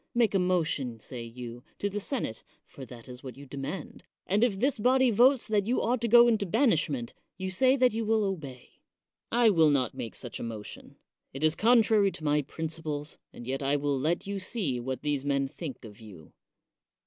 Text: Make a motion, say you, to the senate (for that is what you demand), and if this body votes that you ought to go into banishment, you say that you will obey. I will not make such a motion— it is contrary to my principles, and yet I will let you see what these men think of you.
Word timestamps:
Make 0.15 0.33
a 0.33 0.39
motion, 0.39 0.99
say 0.99 1.21
you, 1.21 1.63
to 1.77 1.87
the 1.87 1.99
senate 1.99 2.43
(for 2.65 2.85
that 2.85 3.07
is 3.07 3.21
what 3.23 3.37
you 3.37 3.45
demand), 3.45 4.03
and 4.25 4.43
if 4.43 4.59
this 4.59 4.79
body 4.79 5.11
votes 5.11 5.45
that 5.45 5.67
you 5.67 5.79
ought 5.79 6.01
to 6.01 6.07
go 6.07 6.27
into 6.27 6.47
banishment, 6.47 7.13
you 7.37 7.51
say 7.51 7.75
that 7.75 7.93
you 7.93 8.03
will 8.03 8.23
obey. 8.23 8.79
I 9.31 9.51
will 9.51 9.69
not 9.69 9.93
make 9.93 10.15
such 10.15 10.39
a 10.39 10.43
motion— 10.43 10.95
it 11.35 11.43
is 11.43 11.55
contrary 11.55 12.09
to 12.13 12.23
my 12.23 12.41
principles, 12.41 13.19
and 13.31 13.45
yet 13.45 13.61
I 13.61 13.75
will 13.75 13.99
let 13.99 14.25
you 14.25 14.39
see 14.39 14.79
what 14.79 15.03
these 15.03 15.23
men 15.23 15.47
think 15.47 15.85
of 15.85 15.99
you. 16.01 16.33